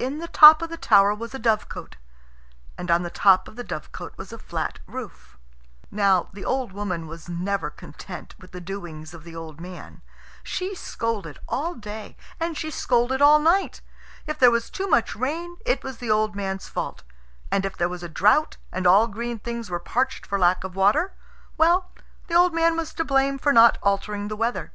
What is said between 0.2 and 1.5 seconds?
top of the tower was a